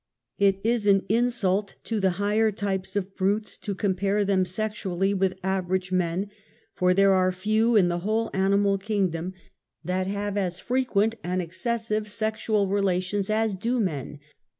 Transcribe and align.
It 0.39 0.59
is 0.63 0.87
an 0.87 1.05
insult 1.09 1.75
to 1.83 1.99
the 1.99 2.13
higher 2.17 2.49
types 2.49 2.95
of 2.95 3.15
brutes 3.15 3.55
to 3.59 3.75
compare 3.75 4.25
them 4.25 4.45
sexually 4.45 5.13
with 5.13 5.37
average 5.43 5.91
men, 5.91 6.31
for 6.73 6.95
there 6.95 7.13
are 7.13 7.31
few 7.31 7.75
in 7.75 7.87
the 7.87 7.99
whole 7.99 8.31
animal 8.33 8.79
kingdom 8.79 9.35
that 9.85 10.07
have 10.07 10.37
as 10.37 10.55
LANGUAGE 10.59 10.61
OF 10.61 10.67
THE 10.67 10.71
NERVES. 10.71 10.95
139 10.95 11.11
frequent 11.11 11.15
and 11.23 11.41
excessive 11.43 12.09
sexual 12.11 12.65
relations 12.67 13.29
as 13.29 13.53
do 13.53 13.79
men. 13.79 14.19